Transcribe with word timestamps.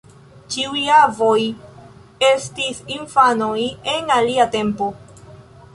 Ĉiuj 0.53 0.79
avoj 0.99 1.35
estis 2.31 2.81
infanoj, 2.97 3.55
en 3.95 4.13
alia 4.21 4.51
tempo. 4.59 4.91